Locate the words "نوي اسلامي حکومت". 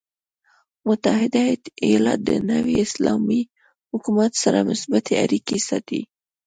2.51-4.31